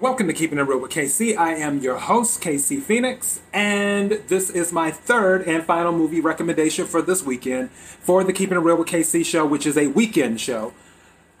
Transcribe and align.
Welcome 0.00 0.26
to 0.28 0.32
Keeping 0.32 0.56
It 0.56 0.62
Real 0.62 0.78
with 0.78 0.92
KC. 0.92 1.36
I 1.36 1.56
am 1.56 1.80
your 1.80 1.98
host, 1.98 2.40
KC 2.40 2.80
Phoenix, 2.80 3.42
and 3.52 4.12
this 4.28 4.48
is 4.48 4.72
my 4.72 4.90
third 4.90 5.46
and 5.46 5.62
final 5.62 5.92
movie 5.92 6.22
recommendation 6.22 6.86
for 6.86 7.02
this 7.02 7.22
weekend 7.22 7.70
for 7.70 8.24
the 8.24 8.32
Keeping 8.32 8.56
It 8.56 8.62
Real 8.62 8.78
with 8.78 8.88
KC 8.88 9.26
show, 9.26 9.44
which 9.44 9.66
is 9.66 9.76
a 9.76 9.88
weekend 9.88 10.40
show. 10.40 10.72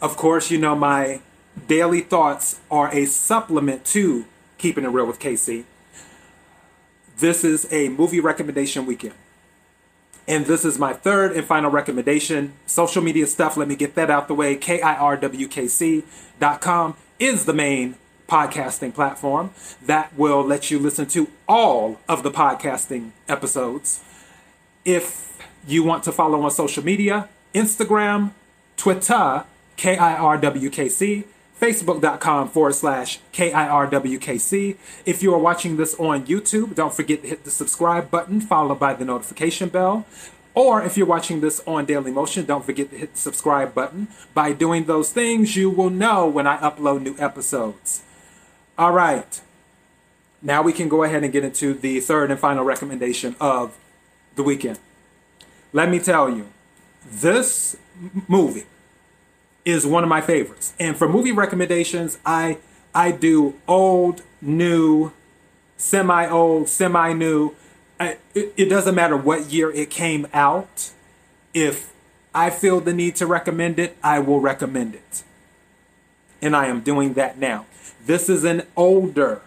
Of 0.02 0.18
course, 0.18 0.50
you 0.50 0.58
know 0.58 0.76
my 0.76 1.22
daily 1.68 2.02
thoughts 2.02 2.60
are 2.70 2.92
a 2.92 3.06
supplement 3.06 3.86
to 3.86 4.26
Keeping 4.58 4.84
It 4.84 4.88
Real 4.88 5.06
with 5.06 5.18
KC. 5.18 5.64
This 7.16 7.44
is 7.44 7.66
a 7.72 7.88
movie 7.88 8.20
recommendation 8.20 8.84
weekend. 8.84 9.14
And 10.28 10.44
this 10.44 10.66
is 10.66 10.78
my 10.78 10.92
third 10.92 11.32
and 11.32 11.46
final 11.46 11.70
recommendation. 11.70 12.52
Social 12.66 13.02
media 13.02 13.26
stuff, 13.26 13.56
let 13.56 13.68
me 13.68 13.74
get 13.74 13.94
that 13.94 14.10
out 14.10 14.28
the 14.28 14.34
way. 14.34 14.54
KIRWKC.com 14.54 16.04
is 17.18 17.46
the 17.46 17.54
main 17.54 17.96
podcasting 18.30 18.94
platform 18.94 19.50
that 19.84 20.16
will 20.16 20.42
let 20.42 20.70
you 20.70 20.78
listen 20.78 21.06
to 21.06 21.28
all 21.48 21.98
of 22.08 22.22
the 22.22 22.30
podcasting 22.30 23.10
episodes. 23.28 24.02
If 24.84 25.36
you 25.66 25.82
want 25.82 26.04
to 26.04 26.12
follow 26.12 26.40
on 26.42 26.50
social 26.50 26.84
media, 26.84 27.28
Instagram, 27.54 28.30
Twitter, 28.76 29.44
KIRWKC, 29.76 31.24
Facebook.com 31.60 32.48
forward 32.48 32.74
slash 32.74 33.20
KIRWKC. 33.34 34.76
If 35.04 35.22
you 35.22 35.34
are 35.34 35.38
watching 35.38 35.76
this 35.76 35.94
on 35.96 36.26
YouTube, 36.26 36.74
don't 36.74 36.94
forget 36.94 37.22
to 37.22 37.28
hit 37.28 37.44
the 37.44 37.50
subscribe 37.50 38.10
button 38.10 38.40
followed 38.40 38.78
by 38.78 38.94
the 38.94 39.04
notification 39.04 39.68
bell. 39.68 40.06
Or 40.54 40.82
if 40.82 40.96
you're 40.96 41.06
watching 41.06 41.40
this 41.40 41.60
on 41.66 41.84
Daily 41.84 42.10
Motion, 42.10 42.44
don't 42.44 42.64
forget 42.64 42.90
to 42.90 42.96
hit 42.96 43.12
the 43.12 43.18
subscribe 43.18 43.74
button. 43.74 44.08
By 44.34 44.52
doing 44.52 44.84
those 44.84 45.12
things, 45.12 45.54
you 45.54 45.70
will 45.70 45.90
know 45.90 46.26
when 46.26 46.46
I 46.46 46.56
upload 46.58 47.02
new 47.02 47.14
episodes. 47.18 48.02
All 48.80 48.92
right. 48.92 49.42
Now 50.40 50.62
we 50.62 50.72
can 50.72 50.88
go 50.88 51.02
ahead 51.02 51.22
and 51.22 51.30
get 51.30 51.44
into 51.44 51.74
the 51.74 52.00
third 52.00 52.30
and 52.30 52.40
final 52.40 52.64
recommendation 52.64 53.36
of 53.38 53.76
the 54.36 54.42
weekend. 54.42 54.78
Let 55.74 55.90
me 55.90 55.98
tell 55.98 56.30
you, 56.30 56.46
this 57.06 57.76
movie 58.26 58.64
is 59.66 59.86
one 59.86 60.02
of 60.02 60.08
my 60.08 60.22
favorites. 60.22 60.72
And 60.80 60.96
for 60.96 61.06
movie 61.06 61.30
recommendations, 61.30 62.16
I 62.24 62.56
I 62.94 63.10
do 63.10 63.60
old, 63.68 64.22
new, 64.40 65.12
semi-old, 65.76 66.70
semi-new. 66.70 67.54
I, 68.00 68.16
it, 68.34 68.54
it 68.56 68.64
doesn't 68.70 68.94
matter 68.94 69.14
what 69.14 69.52
year 69.52 69.70
it 69.70 69.90
came 69.90 70.26
out. 70.32 70.90
If 71.52 71.92
I 72.34 72.48
feel 72.48 72.80
the 72.80 72.94
need 72.94 73.14
to 73.16 73.26
recommend 73.26 73.78
it, 73.78 73.98
I 74.02 74.20
will 74.20 74.40
recommend 74.40 74.94
it. 74.94 75.22
And 76.40 76.56
I 76.56 76.68
am 76.68 76.80
doing 76.80 77.12
that 77.12 77.36
now. 77.36 77.66
This 78.06 78.28
is 78.28 78.44
an 78.44 78.62
older 78.76 79.42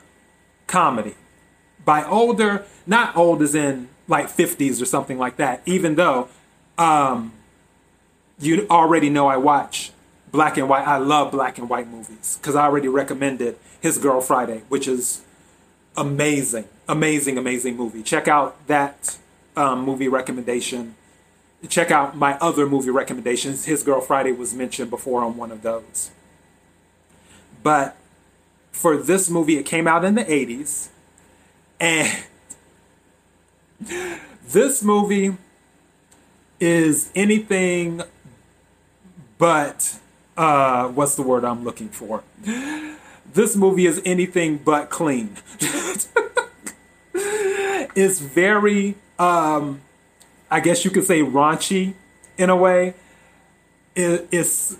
comedy. 0.67 1.15
By 1.85 2.03
older, 2.03 2.65
not 2.87 3.15
old 3.15 3.41
as 3.41 3.55
in 3.55 3.89
like 4.07 4.27
50s 4.27 4.81
or 4.81 4.85
something 4.85 5.17
like 5.17 5.37
that, 5.37 5.61
even 5.65 5.95
though 5.95 6.29
um, 6.77 7.33
you 8.39 8.67
already 8.69 9.09
know 9.09 9.27
I 9.27 9.37
watch 9.37 9.91
black 10.31 10.57
and 10.57 10.67
white. 10.67 10.87
I 10.87 10.97
love 10.97 11.31
black 11.31 11.57
and 11.57 11.69
white 11.69 11.87
movies 11.87 12.37
because 12.41 12.55
I 12.55 12.63
already 12.63 12.87
recommended 12.87 13.57
His 13.81 13.97
Girl 13.97 14.21
Friday, 14.21 14.63
which 14.69 14.87
is 14.87 15.23
amazing, 15.95 16.65
amazing, 16.87 17.37
amazing 17.37 17.77
movie. 17.77 18.03
Check 18.03 18.27
out 18.27 18.67
that 18.67 19.17
um, 19.55 19.85
movie 19.85 20.07
recommendation. 20.07 20.95
Check 21.69 21.91
out 21.91 22.17
my 22.17 22.37
other 22.39 22.67
movie 22.67 22.89
recommendations. 22.89 23.65
His 23.65 23.83
Girl 23.83 24.01
Friday 24.01 24.33
was 24.33 24.53
mentioned 24.53 24.89
before 24.89 25.23
on 25.23 25.37
one 25.37 25.51
of 25.51 25.61
those. 25.61 26.11
But 27.61 27.95
for 28.73 28.97
this 28.97 29.29
movie, 29.29 29.57
it 29.57 29.63
came 29.65 29.87
out 29.87 30.03
in 30.03 30.15
the 30.15 30.25
80s. 30.25 30.89
And 31.79 32.23
this 34.45 34.83
movie 34.83 35.37
is 36.59 37.09
anything 37.15 38.01
but 39.37 39.99
uh, 40.35 40.87
what's 40.89 41.15
the 41.15 41.21
word 41.21 41.45
I'm 41.45 41.63
looking 41.63 41.89
for? 41.89 42.23
This 43.33 43.55
movie 43.55 43.85
is 43.85 44.01
anything 44.05 44.57
but 44.57 44.89
clean. 44.89 45.37
it's 47.13 48.19
very, 48.19 48.95
um, 49.17 49.81
I 50.49 50.59
guess 50.59 50.85
you 50.85 50.91
could 50.91 51.05
say, 51.05 51.21
raunchy 51.21 51.93
in 52.37 52.49
a 52.49 52.55
way. 52.55 52.95
It, 53.95 54.27
it's 54.31 54.77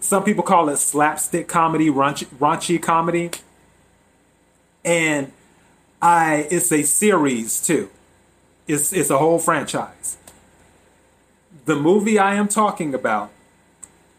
some 0.00 0.24
people 0.24 0.42
call 0.42 0.68
it 0.68 0.78
slapstick 0.78 1.48
comedy, 1.48 1.88
raunchy, 1.88 2.26
raunchy 2.38 2.82
comedy, 2.82 3.30
and 4.84 5.32
I 6.02 6.48
it's 6.50 6.72
a 6.72 6.82
series 6.82 7.64
too. 7.64 7.90
It's 8.66 8.92
it's 8.92 9.10
a 9.10 9.18
whole 9.18 9.38
franchise. 9.38 10.16
The 11.64 11.76
movie 11.76 12.18
I 12.18 12.34
am 12.34 12.48
talking 12.48 12.94
about 12.94 13.30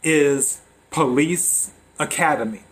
is 0.04 0.62
Police 0.92 1.72
Academy. 2.00 2.64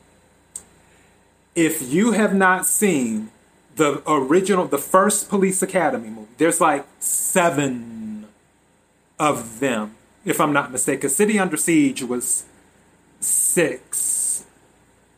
If 1.55 1.81
you 1.81 2.11
have 2.11 2.33
not 2.33 2.65
seen 2.65 3.31
the 3.75 4.03
original, 4.09 4.65
the 4.65 4.77
first 4.77 5.29
Police 5.29 5.61
Academy 5.61 6.09
movie, 6.09 6.27
there's 6.37 6.59
like 6.59 6.85
seven 6.99 8.27
of 9.19 9.59
them, 9.59 9.95
if 10.25 10.41
I'm 10.41 10.51
not 10.51 10.71
mistaken. 10.71 11.09
City 11.09 11.39
Under 11.39 11.55
Siege 11.57 12.03
was 12.03 12.45
six. 13.19 14.45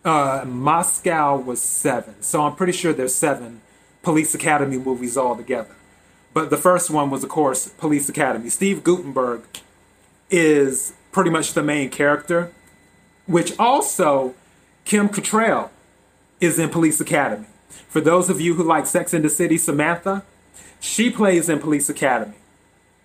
Uh, 0.06 0.44
Moscow 0.45 1.38
was 1.38 1.62
seven. 1.62 2.22
So 2.22 2.44
I'm 2.44 2.56
pretty 2.56 2.73
sure 2.73 2.94
there's 2.94 3.16
seven 3.16 3.62
Police 4.03 4.35
Academy 4.35 4.78
movies 4.78 5.18
altogether. 5.18 5.75
But 6.34 6.50
the 6.50 6.57
first 6.57 6.90
one 6.90 7.09
was, 7.09 7.23
of 7.23 7.29
course, 7.29 7.69
Police 7.69 8.07
Academy. 8.09 8.50
Steve 8.50 8.84
Guttenberg 8.84 9.41
is 10.29 10.94
pretty 11.12 11.29
much 11.29 11.53
the 11.53 11.63
main 11.63 11.89
character 11.89 12.51
which 13.28 13.57
also 13.59 14.34
Kim 14.85 15.09
Cattrall 15.09 15.69
is 16.41 16.57
in 16.57 16.69
Police 16.69 17.00
Academy. 17.00 17.45
For 17.89 18.01
those 18.01 18.29
of 18.29 18.41
you 18.41 18.56
who 18.56 18.63
like 18.63 18.88
Sex 18.88 19.13
in 19.13 19.22
the 19.22 19.29
City, 19.29 19.57
Samantha, 19.57 20.24
she 20.79 21.09
plays 21.09 21.50
in 21.50 21.59
Police 21.59 21.89
Academy. 21.89 22.35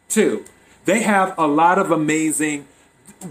Two, 0.08 0.44
they 0.84 1.02
have 1.02 1.36
a 1.38 1.46
lot 1.46 1.78
of 1.78 1.90
amazing. 1.90 2.66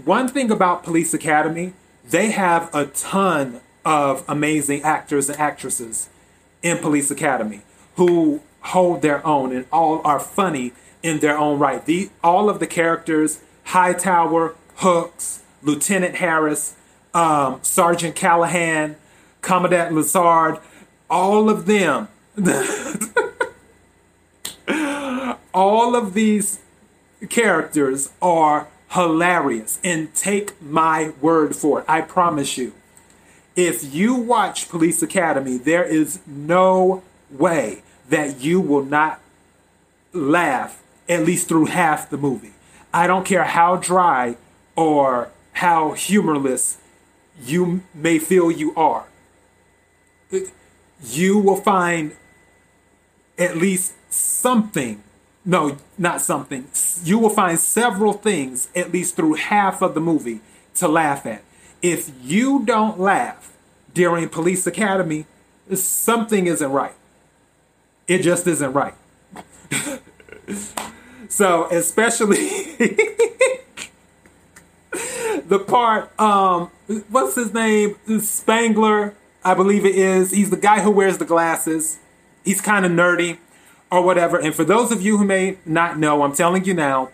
One 0.04 0.28
thing 0.28 0.50
about 0.50 0.84
Police 0.84 1.12
Academy, 1.12 1.74
they 2.08 2.30
have 2.30 2.74
a 2.74 2.86
ton 2.86 3.60
of 3.84 4.24
amazing 4.28 4.82
actors 4.82 5.28
and 5.28 5.38
actresses 5.38 6.08
in 6.62 6.78
Police 6.78 7.10
Academy 7.10 7.62
who 7.96 8.40
hold 8.60 9.02
their 9.02 9.26
own 9.26 9.54
and 9.54 9.66
all 9.72 10.00
are 10.04 10.20
funny 10.20 10.72
in 11.02 11.18
their 11.18 11.36
own 11.36 11.58
right. 11.58 11.84
The, 11.84 12.10
all 12.22 12.48
of 12.48 12.60
the 12.60 12.66
characters, 12.66 13.40
Hightower, 13.64 14.54
Hooks, 14.76 15.42
Lieutenant 15.62 16.16
Harris, 16.16 16.76
um, 17.12 17.58
Sergeant 17.62 18.14
Callahan, 18.14 18.96
Commandant 19.40 19.94
Lassard, 19.94 20.60
all 21.10 21.50
of 21.50 21.66
them, 21.66 22.08
all 25.52 25.94
of 25.94 26.14
these 26.14 26.60
characters 27.28 28.12
are 28.20 28.68
hilarious. 28.90 29.80
And 29.82 30.14
take 30.14 30.60
my 30.60 31.12
word 31.20 31.56
for 31.56 31.80
it. 31.80 31.84
I 31.88 32.00
promise 32.02 32.58
you. 32.58 32.72
If 33.54 33.94
you 33.94 34.14
watch 34.14 34.68
Police 34.68 35.02
Academy, 35.02 35.58
there 35.58 35.84
is 35.84 36.20
no 36.26 37.02
way 37.30 37.82
that 38.08 38.40
you 38.40 38.60
will 38.60 38.84
not 38.84 39.20
laugh 40.12 40.82
at 41.08 41.24
least 41.24 41.48
through 41.48 41.66
half 41.66 42.08
the 42.08 42.16
movie. 42.16 42.52
I 42.94 43.06
don't 43.06 43.24
care 43.24 43.44
how 43.44 43.76
dry 43.76 44.36
or 44.76 45.30
how 45.54 45.92
humorless 45.92 46.78
you 47.42 47.82
may 47.94 48.18
feel 48.18 48.50
you 48.50 48.74
are. 48.74 49.04
You 51.02 51.38
will 51.38 51.56
find 51.56 52.12
at 53.38 53.56
least 53.56 53.94
something. 54.10 55.02
No, 55.44 55.76
not 55.98 56.20
something. 56.20 56.68
You 57.02 57.18
will 57.18 57.30
find 57.30 57.58
several 57.58 58.12
things, 58.12 58.68
at 58.76 58.92
least 58.92 59.16
through 59.16 59.34
half 59.34 59.82
of 59.82 59.94
the 59.94 60.00
movie, 60.00 60.40
to 60.76 60.86
laugh 60.88 61.26
at. 61.26 61.42
If 61.80 62.12
you 62.22 62.64
don't 62.64 63.00
laugh 63.00 63.52
during 63.92 64.28
Police 64.28 64.66
Academy, 64.66 65.26
something 65.74 66.46
isn't 66.46 66.70
right. 66.70 66.94
It 68.06 68.22
just 68.22 68.46
isn't 68.46 68.72
right. 68.72 68.94
so, 71.28 71.66
especially 71.70 72.48
the 75.48 75.58
part, 75.66 76.18
um, 76.20 76.70
what's 77.08 77.34
his 77.34 77.52
name? 77.52 77.96
Spangler, 78.20 79.14
I 79.44 79.54
believe 79.54 79.84
it 79.84 79.96
is. 79.96 80.30
He's 80.30 80.50
the 80.50 80.56
guy 80.56 80.82
who 80.82 80.90
wears 80.92 81.18
the 81.18 81.24
glasses. 81.24 81.98
He's 82.44 82.60
kind 82.60 82.86
of 82.86 82.92
nerdy 82.92 83.38
or 83.92 84.02
whatever. 84.02 84.38
And 84.38 84.54
for 84.54 84.64
those 84.64 84.90
of 84.90 85.02
you 85.02 85.18
who 85.18 85.24
may 85.24 85.58
not 85.66 85.98
know, 85.98 86.22
I'm 86.22 86.32
telling 86.32 86.64
you 86.64 86.72
now, 86.72 87.10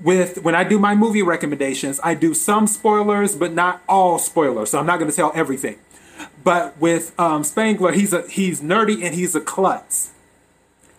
with 0.00 0.42
when 0.42 0.54
I 0.54 0.62
do 0.62 0.78
my 0.78 0.94
movie 0.94 1.22
recommendations, 1.22 1.98
I 2.04 2.14
do 2.14 2.34
some 2.34 2.68
spoilers, 2.68 3.34
but 3.34 3.52
not 3.52 3.82
all 3.88 4.20
spoilers. 4.20 4.70
So 4.70 4.78
I'm 4.78 4.86
not 4.86 5.00
going 5.00 5.10
to 5.10 5.16
tell 5.16 5.32
everything. 5.34 5.78
But 6.44 6.78
with 6.78 7.18
um, 7.18 7.42
Spangler, 7.42 7.92
he's 7.92 8.12
a 8.12 8.26
he's 8.28 8.60
nerdy 8.60 9.04
and 9.04 9.12
he's 9.14 9.34
a 9.34 9.40
klutz. 9.40 10.12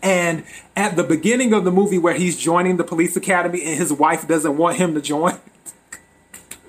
And 0.02 0.44
at 0.76 0.98
the 0.98 1.04
beginning 1.04 1.54
of 1.54 1.64
the 1.64 1.72
movie, 1.72 1.98
where 1.98 2.14
he's 2.14 2.38
joining 2.38 2.76
the 2.76 2.84
police 2.84 3.16
academy 3.16 3.64
and 3.64 3.78
his 3.78 3.94
wife 3.94 4.28
doesn't 4.28 4.58
want 4.58 4.76
him 4.76 4.96
to 4.96 5.02
join, 5.02 5.40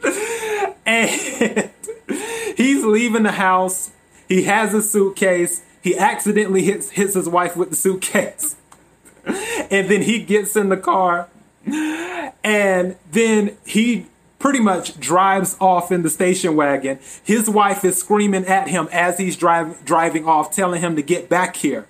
and 0.87 1.11
he's 2.57 2.85
leaving 2.85 3.25
the 3.25 3.33
house, 3.33 3.91
he 4.29 4.45
has 4.45 4.73
a 4.73 4.83
suitcase. 4.83 5.63
He 5.85 5.99
accidentally 5.99 6.63
hits 6.63 6.89
hits 6.89 7.13
his 7.13 7.29
wife 7.29 7.57
with 7.57 7.69
the 7.69 7.77
suitcase, 7.77 8.57
and 9.27 9.91
then 9.91 10.01
he 10.01 10.25
gets 10.25 10.57
in 10.57 10.71
the 10.71 10.79
car, 10.79 11.29
and 12.43 12.97
then 13.13 13.59
he 13.67 14.07
pretty 14.39 14.61
much 14.61 14.99
drives 14.99 15.59
off 15.61 15.93
in 15.93 16.03
the 16.03 16.09
station 16.09 16.57
wagon. 16.57 17.01
His 17.23 17.51
wife 17.51 17.85
is 17.85 17.99
screaming 17.99 18.47
at 18.47 18.69
him 18.69 18.89
as 18.93 19.19
he's 19.19 19.37
drive, 19.37 19.85
driving 19.85 20.27
off, 20.27 20.51
telling 20.51 20.81
him 20.81 20.97
to 20.97 21.03
get 21.03 21.29
back 21.29 21.57
here. 21.57 21.87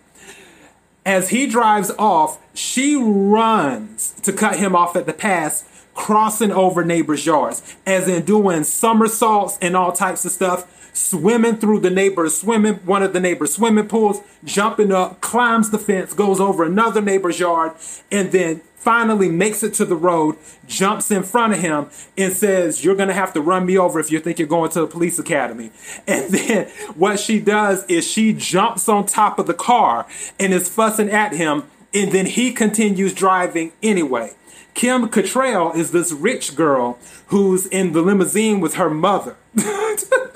As 1.07 1.29
he 1.29 1.47
drives 1.47 1.93
off, 1.97 2.41
she 2.53 2.97
runs 2.97 4.11
to 4.23 4.33
cut 4.33 4.59
him 4.59 4.75
off 4.75 4.97
at 4.97 5.07
the 5.07 5.13
pass, 5.13 5.65
crossing 5.95 6.51
over 6.51 6.85
neighbors' 6.85 7.25
yards, 7.25 7.63
as 7.87 8.09
in 8.09 8.25
doing 8.25 8.65
somersaults 8.65 9.57
and 9.63 9.77
all 9.77 9.93
types 9.93 10.25
of 10.25 10.33
stuff, 10.33 10.67
swimming 10.95 11.57
through 11.57 11.81
the 11.81 11.91
neighbor's 11.91 12.41
swimming, 12.41 12.77
one 12.77 13.03
of 13.03 13.13
the 13.13 13.21
neighbor's 13.21 13.55
swimming 13.55 13.89
pools, 13.89 14.21
jumping 14.45 14.93
up, 14.93 15.21
climbs 15.21 15.71
the 15.71 15.79
fence, 15.79 16.15
goes 16.15 16.41
over 16.41 16.65
another 16.65 17.03
neighbor's 17.03 17.39
yard, 17.39 17.73
and 18.11 18.33
then 18.33 18.63
finally 18.77 19.31
makes 19.31 19.63
it 19.63 19.75
to 19.75 19.85
the 19.85 19.97
road, 19.97 20.37
jumps 20.67 21.11
in 21.11 21.23
front 21.23 21.55
of 21.55 21.59
him, 21.59 21.89
and 22.17 22.33
says, 22.33 22.85
You're 22.85 22.95
going 22.95 23.09
to 23.09 23.15
have 23.15 23.33
to 23.33 23.41
run 23.41 23.67
me 23.67 23.77
over 23.77 23.99
if 23.99 24.13
you 24.13 24.21
think 24.21 24.39
you're 24.39 24.47
going 24.47 24.71
to 24.71 24.81
the 24.81 24.87
police 24.87 25.19
academy. 25.19 25.71
And 26.07 26.33
then 26.33 26.69
what 26.95 27.19
she 27.19 27.41
does 27.41 27.85
is 27.87 28.07
she 28.07 28.33
jumps 28.33 28.89
on 28.89 29.07
top 29.07 29.39
of 29.39 29.47
the 29.47 29.55
car 29.55 30.07
and 30.39 30.53
is 30.53 30.69
fussing 30.69 31.11
at 31.11 31.33
him, 31.33 31.65
and 31.93 32.13
then 32.13 32.27
he 32.27 32.53
continues 32.53 33.15
driving 33.15 33.73
anyway. 33.83 34.35
Kim 34.75 35.09
Cattrall 35.09 35.75
is 35.75 35.93
this 35.93 36.13
rich 36.13 36.57
girl 36.57 36.99
who's 37.29 37.67
in 37.67 37.93
the 37.93 38.03
limousine 38.03 38.61
with 38.61 38.75
her 38.75 38.91
mother. 38.91 39.37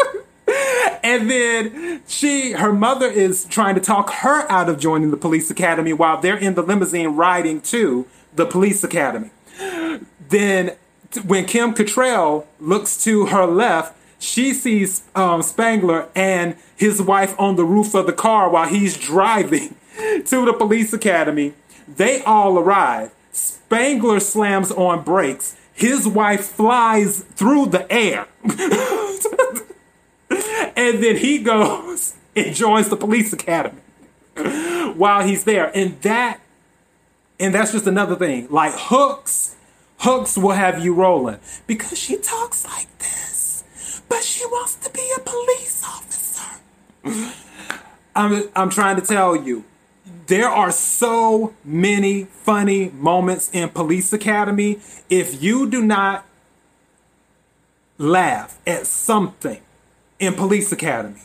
and 1.09 1.31
then 1.31 2.03
she 2.07 2.53
her 2.53 2.73
mother 2.73 3.07
is 3.07 3.47
trying 3.47 3.75
to 3.77 3.81
talk 3.81 4.11
her 4.11 4.51
out 4.53 4.69
of 4.69 4.79
joining 4.79 5.11
the 5.11 5.17
police 5.17 5.51
academy 5.51 5.95
while 5.95 6.21
they're 6.21 6.37
in 6.37 6.55
the 6.55 6.63
limousine 6.63 7.17
riding 7.17 7.63
to 7.63 8.07
the 8.35 8.45
police 8.45 8.85
academy. 8.85 9.31
Then, 10.29 10.77
when 11.25 11.47
Kim 11.47 11.75
Cattrall 11.75 12.45
looks 12.61 13.03
to 13.05 13.27
her 13.27 13.47
left, 13.47 13.97
she 14.19 14.53
sees 14.53 15.03
um, 15.15 15.41
Spangler 15.41 16.09
and 16.15 16.57
his 16.77 17.01
wife 17.01 17.35
on 17.39 17.57
the 17.57 17.65
roof 17.65 17.95
of 17.95 18.05
the 18.07 18.13
car 18.13 18.51
while 18.51 18.69
he's 18.69 18.99
driving 18.99 19.77
to 20.27 20.45
the 20.45 20.53
police 20.53 20.93
academy. 20.93 21.55
They 21.89 22.23
all 22.25 22.59
arrive. 22.59 23.13
Spangler 23.33 24.21
slams 24.21 24.71
on 24.73 25.05
brakes. 25.05 25.57
His 25.73 26.07
wife 26.07 26.45
flies 26.45 27.21
through 27.35 27.67
the 27.67 27.91
air. 27.91 28.27
and 30.79 31.03
then 31.03 31.17
he 31.17 31.39
goes 31.39 32.15
and 32.37 32.55
joins 32.55 32.89
the 32.89 32.97
police 32.97 33.33
academy 33.33 33.83
while 34.95 35.27
he's 35.27 35.45
there. 35.45 35.71
And 35.77 36.01
that 36.03 36.41
and 37.41 37.55
that's 37.55 37.73
just 37.73 37.87
another 37.87 38.17
thing. 38.17 38.49
Like 38.51 38.73
hooks, 38.75 39.57
hooks 39.99 40.39
will 40.39 40.53
have 40.53 40.83
you 40.83 40.95
rolling 40.95 41.39
because 41.67 41.99
she 41.99 42.17
talks 42.17 42.65
like 42.65 42.99
this, 42.99 43.65
but 44.09 44.23
she 44.23 44.45
wants 44.47 44.77
to 44.77 44.91
be 44.91 45.13
a 45.17 45.21
police 45.21 45.85
officer. 45.85 46.61
I'm, 48.15 48.49
I'm 48.57 48.71
trying 48.71 48.97
to 48.97 49.03
tell 49.03 49.37
you, 49.37 49.65
there 50.27 50.49
are 50.49 50.73
so 50.73 51.55
many 51.65 52.25
funny 52.25 52.91
moments 52.91 53.51
in 53.53 53.69
Police 53.69 54.13
Academy. 54.13 54.81
If 55.09 55.41
you 55.41 55.71
do 55.71 55.83
not 55.83 56.27
laugh 57.99 58.59
at 58.67 58.87
something 58.87 59.61
in 60.19 60.35
Police 60.35 60.73
Academy, 60.73 61.21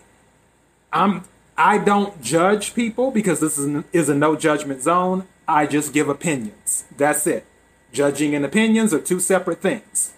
I'm 0.92 1.24
I 1.58 1.78
don't 1.78 2.22
judge 2.22 2.74
people 2.74 3.12
because 3.12 3.40
this 3.40 3.58
is, 3.58 3.84
is 3.94 4.10
a 4.10 4.16
no 4.16 4.36
judgment 4.36 4.82
zone. 4.82 5.28
I 5.48 5.68
just 5.68 5.94
give 5.94 6.10
opinions. 6.10 6.86
That's 6.98 7.28
it. 7.28 7.46
Judging 7.92 8.34
and 8.34 8.44
opinions 8.44 8.94
are 8.94 9.00
two 9.00 9.20
separate 9.20 9.62
things. 9.62 10.14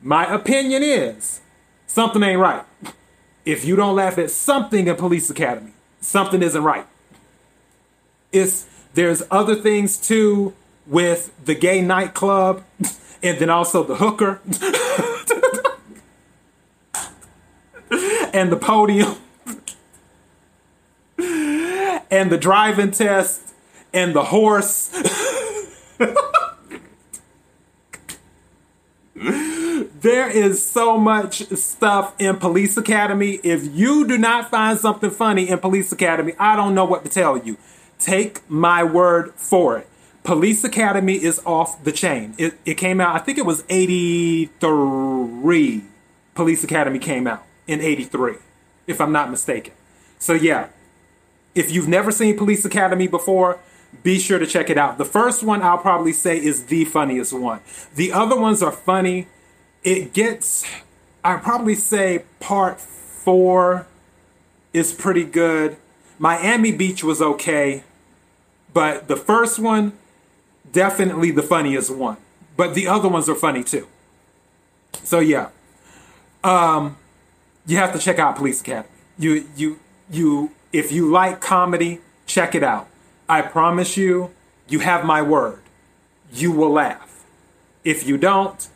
My 0.00 0.32
opinion 0.32 0.82
is 0.82 1.40
something 1.86 2.22
ain't 2.22 2.40
right. 2.40 2.64
If 3.44 3.64
you 3.64 3.76
don't 3.76 3.94
laugh 3.94 4.18
at 4.18 4.30
something 4.30 4.86
in 4.88 4.96
Police 4.96 5.30
Academy, 5.30 5.72
something 6.00 6.42
isn't 6.42 6.62
right. 6.62 6.86
It's 8.32 8.66
there's 8.94 9.22
other 9.30 9.54
things 9.54 9.96
too 9.96 10.54
with 10.86 11.32
the 11.44 11.54
gay 11.54 11.80
nightclub 11.80 12.64
and 13.22 13.38
then 13.38 13.50
also 13.50 13.84
the 13.84 13.96
hooker 13.96 14.40
and 18.38 18.52
the 18.52 18.56
podium 18.56 19.16
and 22.08 22.30
the 22.30 22.38
driving 22.38 22.92
test 22.92 23.52
and 23.92 24.14
the 24.14 24.22
horse. 24.22 24.90
there 29.14 30.30
is 30.30 30.64
so 30.64 30.96
much 30.96 31.48
stuff 31.48 32.14
in 32.20 32.36
Police 32.36 32.76
Academy. 32.76 33.40
If 33.42 33.74
you 33.74 34.06
do 34.06 34.16
not 34.16 34.52
find 34.52 34.78
something 34.78 35.10
funny 35.10 35.48
in 35.48 35.58
Police 35.58 35.90
Academy, 35.90 36.34
I 36.38 36.54
don't 36.54 36.76
know 36.76 36.84
what 36.84 37.04
to 37.04 37.10
tell 37.10 37.36
you. 37.36 37.56
Take 37.98 38.48
my 38.48 38.84
word 38.84 39.34
for 39.34 39.78
it. 39.78 39.88
Police 40.22 40.62
Academy 40.62 41.14
is 41.14 41.42
off 41.44 41.82
the 41.82 41.90
chain. 41.90 42.36
It, 42.38 42.56
it 42.64 42.74
came 42.74 43.00
out, 43.00 43.16
I 43.16 43.18
think 43.18 43.38
it 43.38 43.46
was 43.46 43.64
83. 43.68 45.82
Police 46.36 46.62
Academy 46.62 47.00
came 47.00 47.26
out 47.26 47.47
in 47.68 47.80
83, 47.80 48.34
if 48.88 49.00
I'm 49.00 49.12
not 49.12 49.30
mistaken. 49.30 49.74
So, 50.18 50.32
yeah, 50.32 50.68
if 51.54 51.70
you've 51.70 51.86
never 51.86 52.10
seen 52.10 52.36
Police 52.36 52.64
Academy 52.64 53.06
before, 53.06 53.60
be 54.02 54.18
sure 54.18 54.38
to 54.38 54.46
check 54.46 54.70
it 54.70 54.78
out. 54.78 54.98
The 54.98 55.04
first 55.04 55.42
one 55.42 55.62
I'll 55.62 55.78
probably 55.78 56.12
say 56.12 56.36
is 56.36 56.66
the 56.66 56.84
funniest 56.84 57.32
one. 57.32 57.60
The 57.94 58.12
other 58.12 58.38
ones 58.38 58.62
are 58.62 58.72
funny. 58.72 59.28
It 59.82 60.12
gets, 60.12 60.64
I'd 61.24 61.42
probably 61.42 61.74
say 61.74 62.24
part 62.40 62.80
four 62.80 63.86
is 64.72 64.92
pretty 64.92 65.24
good. 65.24 65.76
Miami 66.18 66.72
Beach 66.72 67.04
was 67.04 67.22
okay, 67.22 67.84
but 68.72 69.08
the 69.08 69.16
first 69.16 69.58
one, 69.58 69.92
definitely 70.72 71.30
the 71.30 71.42
funniest 71.42 71.94
one. 71.94 72.16
But 72.56 72.74
the 72.74 72.88
other 72.88 73.08
ones 73.08 73.28
are 73.28 73.34
funny 73.34 73.62
too. 73.62 73.86
So 75.04 75.20
yeah, 75.20 75.48
um, 76.42 76.96
you 77.68 77.76
have 77.76 77.92
to 77.92 77.98
check 77.98 78.18
out 78.18 78.34
Police 78.34 78.60
Academy. 78.62 78.88
You 79.18 79.46
you 79.54 79.78
you 80.10 80.52
if 80.72 80.90
you 80.90 81.08
like 81.08 81.40
comedy, 81.40 82.00
check 82.26 82.54
it 82.54 82.64
out. 82.64 82.88
I 83.28 83.42
promise 83.42 83.96
you, 83.96 84.30
you 84.68 84.80
have 84.80 85.04
my 85.04 85.22
word. 85.22 85.60
You 86.32 86.50
will 86.50 86.70
laugh. 86.70 87.24
If 87.84 88.06
you 88.06 88.16
don't, 88.16 88.68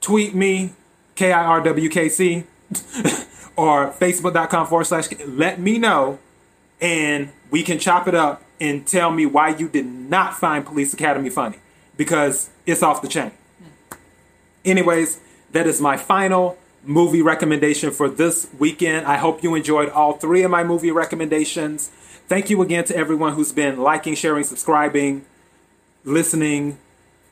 tweet 0.00 0.34
me, 0.34 0.74
K 1.14 1.32
I 1.32 1.44
R 1.44 1.62
W 1.62 1.88
K 1.88 2.08
C, 2.08 2.44
or 3.56 3.90
facebook.com 3.92 4.66
forward 4.66 4.84
slash, 4.84 5.08
let 5.26 5.58
me 5.58 5.78
know, 5.78 6.18
and 6.80 7.30
we 7.50 7.62
can 7.62 7.78
chop 7.78 8.06
it 8.06 8.14
up 8.14 8.42
and 8.60 8.86
tell 8.86 9.10
me 9.10 9.24
why 9.24 9.48
you 9.48 9.68
did 9.68 9.86
not 9.86 10.34
find 10.34 10.66
Police 10.66 10.92
Academy 10.92 11.30
funny 11.30 11.58
because 11.96 12.50
it's 12.66 12.82
off 12.82 13.00
the 13.00 13.08
chain. 13.08 13.30
Hmm. 13.30 13.96
Anyways, 14.66 15.18
that 15.52 15.66
is 15.66 15.80
my 15.80 15.96
final 15.96 16.58
movie 16.86 17.22
recommendation 17.22 17.90
for 17.90 18.08
this 18.08 18.48
weekend. 18.58 19.06
I 19.06 19.16
hope 19.16 19.42
you 19.42 19.54
enjoyed 19.54 19.88
all 19.90 20.14
three 20.14 20.42
of 20.42 20.50
my 20.50 20.64
movie 20.64 20.90
recommendations. 20.90 21.88
Thank 22.28 22.50
you 22.50 22.62
again 22.62 22.84
to 22.84 22.96
everyone 22.96 23.34
who's 23.34 23.52
been 23.52 23.78
liking, 23.78 24.14
sharing, 24.14 24.44
subscribing, 24.44 25.24
listening, 26.04 26.78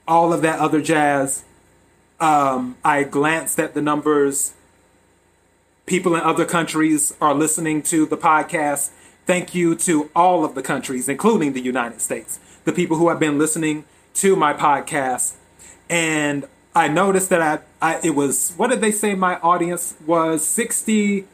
all 0.06 0.32
of 0.32 0.42
that 0.42 0.58
other 0.58 0.80
jazz. 0.80 1.44
Um, 2.20 2.76
I 2.84 3.02
glanced 3.04 3.58
at 3.58 3.74
the 3.74 3.82
numbers. 3.82 4.54
People 5.86 6.14
in 6.14 6.22
other 6.22 6.44
countries 6.44 7.14
are 7.20 7.34
listening 7.34 7.82
to 7.84 8.06
the 8.06 8.16
podcast. 8.16 8.90
Thank 9.26 9.54
you 9.54 9.74
to 9.76 10.10
all 10.14 10.44
of 10.44 10.54
the 10.54 10.62
countries, 10.62 11.08
including 11.08 11.52
the 11.52 11.60
United 11.60 12.00
States, 12.00 12.38
the 12.64 12.72
people 12.72 12.96
who 12.96 13.08
have 13.08 13.18
been 13.18 13.38
listening 13.38 13.84
to 14.14 14.36
my 14.36 14.52
podcast. 14.52 15.34
And 15.88 16.46
I 16.74 16.88
noticed 16.88 17.28
that 17.30 17.42
I, 17.42 17.58
I 17.80 18.00
it 18.02 18.10
was, 18.10 18.54
what 18.56 18.70
did 18.70 18.80
they 18.80 18.92
say 18.92 19.14
my 19.14 19.38
audience 19.40 19.94
was? 20.06 20.46
60 20.46 21.26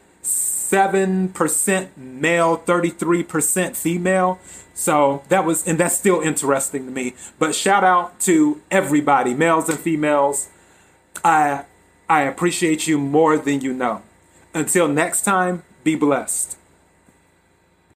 7% 0.69 1.97
male, 1.97 2.57
33% 2.59 3.75
female. 3.75 4.39
So 4.75 5.23
that 5.29 5.43
was, 5.43 5.67
and 5.67 5.79
that's 5.79 5.97
still 5.97 6.21
interesting 6.21 6.85
to 6.85 6.91
me. 6.91 7.15
But 7.39 7.55
shout 7.55 7.83
out 7.83 8.19
to 8.21 8.61
everybody, 8.69 9.33
males 9.33 9.67
and 9.67 9.79
females. 9.79 10.49
I, 11.23 11.65
I 12.07 12.21
appreciate 12.21 12.87
you 12.87 12.99
more 12.99 13.37
than 13.37 13.61
you 13.61 13.73
know. 13.73 14.03
Until 14.53 14.87
next 14.87 15.23
time, 15.23 15.63
be 15.83 15.95
blessed. 15.95 16.58